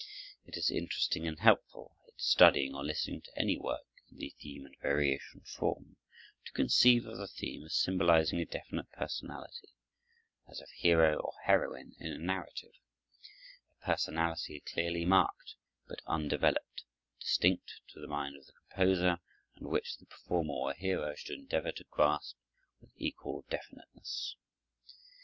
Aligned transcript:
It 0.47 0.57
is 0.57 0.71
interesting 0.71 1.27
and 1.27 1.37
helpful, 1.37 1.95
in 2.07 2.17
studying 2.17 2.73
or 2.73 2.83
listening 2.83 3.21
to 3.21 3.39
any 3.39 3.55
work 3.55 3.85
in 4.09 4.17
the 4.17 4.33
theme 4.41 4.65
and 4.65 4.75
variation 4.81 5.41
form, 5.41 5.95
to 6.43 6.51
conceive 6.53 7.05
of 7.05 7.19
the 7.19 7.27
theme 7.27 7.63
as 7.65 7.75
symbolizing 7.75 8.39
a 8.39 8.45
definite 8.45 8.89
personality, 8.93 9.75
as 10.49 10.59
of 10.59 10.69
hero 10.71 11.19
or 11.19 11.33
heroine 11.43 11.93
in 11.99 12.11
a 12.11 12.17
narrative, 12.17 12.73
a 13.79 13.85
personality 13.85 14.59
clearly 14.73 15.05
marked, 15.05 15.53
but 15.87 16.01
undeveloped, 16.07 16.83
distinct 17.19 17.81
to 17.89 17.99
the 17.99 18.07
mind 18.07 18.35
of 18.35 18.47
the 18.47 18.53
composer, 18.53 19.19
and 19.55 19.67
which 19.67 19.97
the 19.97 20.07
performer 20.07 20.53
or 20.55 20.73
hearer 20.73 21.15
should 21.15 21.37
endeavor 21.37 21.71
to 21.71 21.83
grasp 21.91 22.37
with 22.81 22.89
equal 22.97 23.43
definiteness. 23.51 24.35